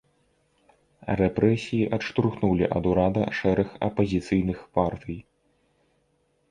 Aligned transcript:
Рэпрэсіі 1.19 1.89
адштурхнулі 1.97 2.65
ад 2.81 2.91
урада 2.93 3.23
шэраг 3.41 3.69
апазіцыйных 3.91 4.59
партый. 4.81 5.17